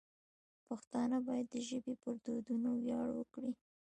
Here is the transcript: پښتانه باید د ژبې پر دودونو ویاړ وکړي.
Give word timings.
پښتانه 0.67 1.17
باید 1.27 1.47
د 1.49 1.55
ژبې 1.69 1.93
پر 2.01 2.13
دودونو 2.25 2.69
ویاړ 2.83 3.07
وکړي. 3.15 3.51